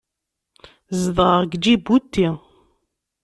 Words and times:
Zedɣeɣ 1.01 1.41
deg 1.51 1.53
Ǧibuti. 1.63 2.27